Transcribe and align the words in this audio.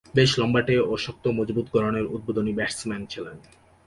বেশ 0.15 0.31
লম্বাটে 0.39 0.75
ও 0.81 0.93
শক্ত-মজবুত 0.97 1.67
গড়নের 1.73 2.05
উদ্বোধনী 2.05 2.51
ব্যাটসম্যান 2.55 3.01
ছিলেন। 3.05 3.37